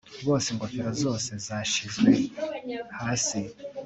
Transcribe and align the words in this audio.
Bose 0.27 0.47
ingofero 0.51 0.91
zose 1.03 1.31
zashizwe 1.45 2.11
hasi 2.99 3.41